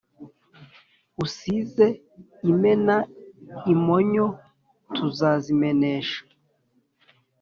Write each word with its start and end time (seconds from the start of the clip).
Usize 1.23 1.87
imena 2.51 2.95
imonyo 3.73 4.25
tuzazimenesha. 4.95 6.19